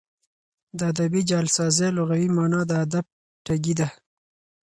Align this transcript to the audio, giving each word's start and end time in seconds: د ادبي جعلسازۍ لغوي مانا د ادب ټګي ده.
د 0.77 0.79
ادبي 0.91 1.21
جعلسازۍ 1.29 1.89
لغوي 1.97 2.29
مانا 2.35 2.61
د 2.69 2.71
ادب 2.85 3.05
ټګي 3.45 3.73
ده. 3.79 3.87